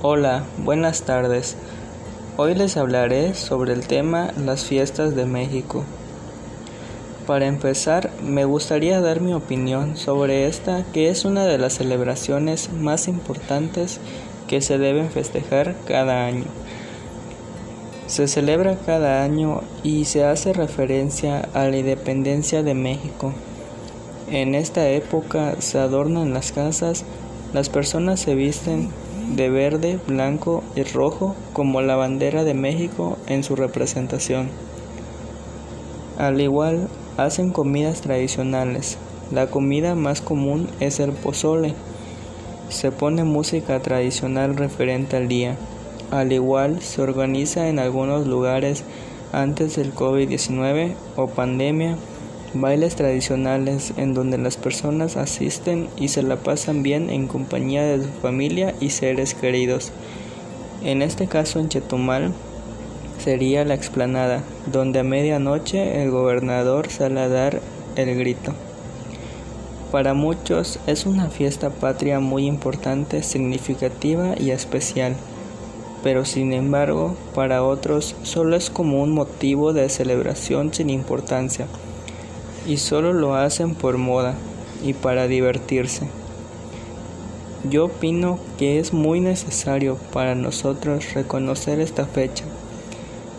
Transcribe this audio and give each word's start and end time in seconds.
Hola, 0.00 0.44
buenas 0.58 1.02
tardes. 1.02 1.56
Hoy 2.36 2.54
les 2.54 2.76
hablaré 2.76 3.34
sobre 3.34 3.72
el 3.72 3.88
tema 3.88 4.30
las 4.36 4.64
fiestas 4.64 5.16
de 5.16 5.26
México. 5.26 5.82
Para 7.26 7.46
empezar, 7.46 8.12
me 8.22 8.44
gustaría 8.44 9.00
dar 9.00 9.20
mi 9.20 9.34
opinión 9.34 9.96
sobre 9.96 10.46
esta 10.46 10.84
que 10.92 11.08
es 11.08 11.24
una 11.24 11.46
de 11.46 11.58
las 11.58 11.72
celebraciones 11.72 12.72
más 12.72 13.08
importantes 13.08 13.98
que 14.46 14.60
se 14.60 14.78
deben 14.78 15.10
festejar 15.10 15.74
cada 15.84 16.26
año. 16.26 16.44
Se 18.06 18.28
celebra 18.28 18.76
cada 18.86 19.24
año 19.24 19.62
y 19.82 20.04
se 20.04 20.22
hace 20.22 20.52
referencia 20.52 21.48
a 21.54 21.64
la 21.64 21.76
independencia 21.76 22.62
de 22.62 22.74
México. 22.74 23.32
En 24.30 24.54
esta 24.54 24.88
época 24.90 25.56
se 25.58 25.80
adornan 25.80 26.34
las 26.34 26.52
casas, 26.52 27.04
las 27.52 27.68
personas 27.68 28.20
se 28.20 28.36
visten 28.36 28.90
de 29.34 29.50
verde, 29.50 29.98
blanco 30.06 30.62
y 30.74 30.82
rojo 30.82 31.34
como 31.52 31.80
la 31.80 31.96
bandera 31.96 32.44
de 32.44 32.54
México 32.54 33.18
en 33.26 33.44
su 33.44 33.56
representación. 33.56 34.48
Al 36.18 36.40
igual, 36.40 36.88
hacen 37.16 37.50
comidas 37.50 38.00
tradicionales. 38.00 38.98
La 39.30 39.48
comida 39.48 39.94
más 39.94 40.20
común 40.20 40.68
es 40.80 41.00
el 41.00 41.12
pozole. 41.12 41.74
Se 42.70 42.90
pone 42.90 43.24
música 43.24 43.80
tradicional 43.80 44.56
referente 44.56 45.16
al 45.16 45.28
día. 45.28 45.56
Al 46.10 46.32
igual, 46.32 46.80
se 46.80 47.02
organiza 47.02 47.68
en 47.68 47.78
algunos 47.78 48.26
lugares 48.26 48.84
antes 49.32 49.76
del 49.76 49.94
COVID-19 49.94 50.94
o 51.16 51.26
pandemia 51.26 51.96
bailes 52.54 52.96
tradicionales 52.96 53.92
en 53.96 54.14
donde 54.14 54.38
las 54.38 54.56
personas 54.56 55.16
asisten 55.16 55.88
y 55.96 56.08
se 56.08 56.22
la 56.22 56.36
pasan 56.36 56.82
bien 56.82 57.10
en 57.10 57.28
compañía 57.28 57.84
de 57.84 58.04
su 58.04 58.10
familia 58.22 58.74
y 58.80 58.90
seres 58.90 59.34
queridos. 59.34 59.92
En 60.82 61.02
este 61.02 61.26
caso 61.26 61.60
en 61.60 61.68
Chetumal 61.68 62.32
sería 63.22 63.64
la 63.64 63.74
explanada, 63.74 64.42
donde 64.72 65.00
a 65.00 65.04
medianoche 65.04 66.02
el 66.02 66.10
gobernador 66.10 66.88
sale 66.90 67.20
a 67.20 67.28
dar 67.28 67.60
el 67.96 68.16
grito. 68.16 68.54
Para 69.92 70.14
muchos 70.14 70.78
es 70.86 71.06
una 71.06 71.28
fiesta 71.28 71.70
patria 71.70 72.20
muy 72.20 72.46
importante, 72.46 73.22
significativa 73.22 74.34
y 74.38 74.50
especial, 74.50 75.16
pero 76.02 76.24
sin 76.24 76.52
embargo 76.52 77.16
para 77.34 77.64
otros 77.64 78.14
solo 78.22 78.56
es 78.56 78.70
como 78.70 79.02
un 79.02 79.12
motivo 79.12 79.72
de 79.72 79.88
celebración 79.88 80.72
sin 80.72 80.90
importancia 80.90 81.66
y 82.68 82.76
solo 82.76 83.12
lo 83.12 83.34
hacen 83.34 83.74
por 83.74 83.96
moda 83.96 84.34
y 84.84 84.92
para 84.92 85.26
divertirse. 85.26 86.06
Yo 87.68 87.86
opino 87.86 88.38
que 88.58 88.78
es 88.78 88.92
muy 88.92 89.20
necesario 89.20 89.96
para 90.12 90.36
nosotros 90.36 91.14
reconocer 91.14 91.80
esta 91.80 92.06
fecha, 92.06 92.44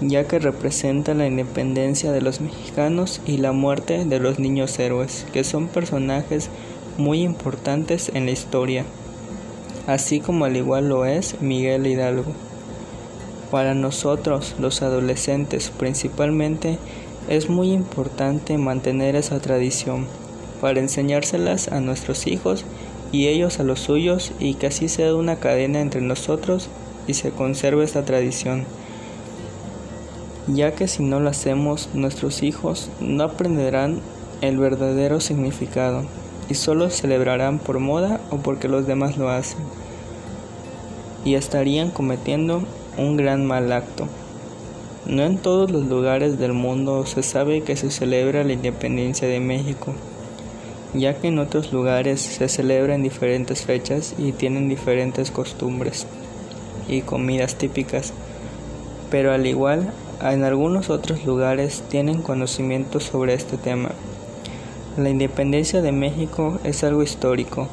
ya 0.00 0.24
que 0.24 0.38
representa 0.38 1.14
la 1.14 1.26
independencia 1.26 2.10
de 2.10 2.22
los 2.22 2.40
mexicanos 2.40 3.20
y 3.26 3.36
la 3.36 3.52
muerte 3.52 4.04
de 4.04 4.18
los 4.18 4.38
niños 4.38 4.76
héroes, 4.78 5.26
que 5.32 5.44
son 5.44 5.68
personajes 5.68 6.48
muy 6.96 7.22
importantes 7.22 8.10
en 8.14 8.24
la 8.24 8.32
historia, 8.32 8.84
así 9.86 10.20
como 10.20 10.46
al 10.46 10.56
igual 10.56 10.88
lo 10.88 11.04
es 11.04 11.40
Miguel 11.40 11.86
Hidalgo. 11.86 12.32
Para 13.50 13.74
nosotros, 13.74 14.56
los 14.58 14.82
adolescentes, 14.82 15.70
principalmente, 15.70 16.78
es 17.28 17.50
muy 17.50 17.72
importante 17.72 18.56
mantener 18.56 19.14
esa 19.14 19.38
tradición 19.38 20.06
para 20.60 20.80
enseñárselas 20.80 21.68
a 21.68 21.80
nuestros 21.80 22.26
hijos 22.26 22.64
y 23.12 23.28
ellos 23.28 23.60
a 23.60 23.64
los 23.64 23.80
suyos 23.80 24.32
y 24.38 24.54
que 24.54 24.68
así 24.68 24.88
sea 24.88 25.14
una 25.14 25.36
cadena 25.36 25.80
entre 25.80 26.00
nosotros 26.00 26.68
y 27.06 27.14
se 27.14 27.30
conserve 27.30 27.84
esta 27.84 28.04
tradición, 28.04 28.64
ya 30.46 30.72
que 30.72 30.88
si 30.88 31.02
no 31.02 31.20
lo 31.20 31.30
hacemos 31.30 31.90
nuestros 31.94 32.42
hijos 32.42 32.90
no 33.00 33.24
aprenderán 33.24 34.00
el 34.40 34.58
verdadero 34.58 35.20
significado 35.20 36.04
y 36.48 36.54
solo 36.54 36.90
celebrarán 36.90 37.58
por 37.58 37.78
moda 37.78 38.20
o 38.30 38.38
porque 38.38 38.68
los 38.68 38.86
demás 38.86 39.18
lo 39.18 39.28
hacen 39.28 39.58
y 41.24 41.34
estarían 41.34 41.90
cometiendo 41.90 42.62
un 42.96 43.16
gran 43.16 43.44
mal 43.44 43.70
acto. 43.72 44.08
No 45.06 45.22
en 45.22 45.38
todos 45.38 45.70
los 45.70 45.84
lugares 45.86 46.38
del 46.38 46.52
mundo 46.52 47.06
se 47.06 47.22
sabe 47.22 47.62
que 47.62 47.76
se 47.76 47.90
celebra 47.90 48.44
la 48.44 48.52
independencia 48.52 49.26
de 49.26 49.40
México, 49.40 49.94
ya 50.94 51.14
que 51.14 51.28
en 51.28 51.38
otros 51.38 51.72
lugares 51.72 52.20
se 52.20 52.48
celebra 52.48 52.94
en 52.94 53.02
diferentes 53.02 53.62
fechas 53.62 54.14
y 54.18 54.32
tienen 54.32 54.68
diferentes 54.68 55.30
costumbres 55.30 56.06
y 56.88 57.02
comidas 57.02 57.56
típicas, 57.56 58.12
pero 59.10 59.32
al 59.32 59.46
igual 59.46 59.92
en 60.22 60.44
algunos 60.44 60.90
otros 60.90 61.24
lugares 61.24 61.82
tienen 61.88 62.22
conocimiento 62.22 63.00
sobre 63.00 63.34
este 63.34 63.56
tema. 63.56 63.90
La 64.96 65.10
independencia 65.10 65.80
de 65.80 65.92
México 65.92 66.58
es 66.64 66.82
algo 66.82 67.02
histórico 67.02 67.68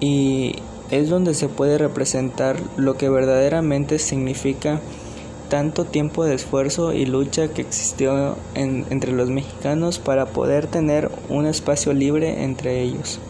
y 0.00 0.56
es 0.90 1.08
donde 1.08 1.34
se 1.34 1.48
puede 1.48 1.76
representar 1.78 2.56
lo 2.76 2.96
que 2.96 3.08
verdaderamente 3.08 3.98
significa 3.98 4.80
tanto 5.48 5.84
tiempo 5.84 6.24
de 6.24 6.34
esfuerzo 6.34 6.92
y 6.92 7.06
lucha 7.06 7.48
que 7.48 7.62
existió 7.62 8.36
entre 8.54 9.12
los 9.12 9.30
mexicanos 9.30 9.98
para 9.98 10.26
poder 10.26 10.66
tener 10.66 11.10
un 11.28 11.46
espacio 11.46 11.92
libre 11.92 12.44
entre 12.44 12.82
ellos. 12.82 13.20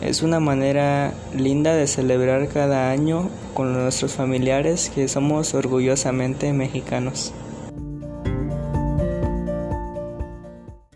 Es 0.00 0.22
una 0.22 0.38
manera 0.38 1.12
linda 1.34 1.74
de 1.74 1.88
celebrar 1.88 2.48
cada 2.48 2.90
año 2.90 3.28
con 3.54 3.72
nuestros 3.72 4.12
familiares 4.12 4.90
que 4.94 5.08
somos 5.08 5.54
orgullosamente 5.54 6.52
mexicanos. 6.52 7.32